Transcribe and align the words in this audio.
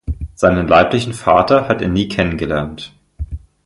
Seinen 0.33 0.67
leiblichen 0.67 1.13
Vater 1.13 1.67
hat 1.67 1.83
er 1.83 1.87
nie 1.87 2.07
kennengelernt. 2.07 2.91